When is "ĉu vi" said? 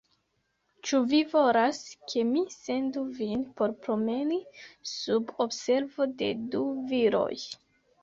0.87-1.19